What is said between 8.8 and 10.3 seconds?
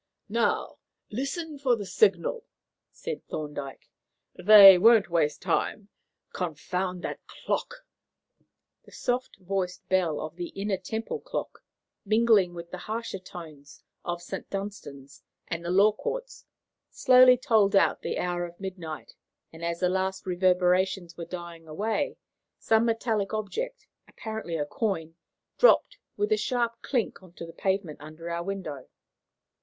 The soft voiced bell